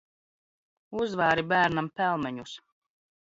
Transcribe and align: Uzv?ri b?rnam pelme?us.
Uzv?ri 0.99 1.43
b?rnam 1.49 1.89
pelme?us. 1.95 2.53